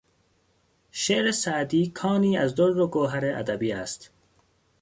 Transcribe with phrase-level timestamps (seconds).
[0.91, 4.11] شعر سعدی کانی از در و گوهر ادبی است.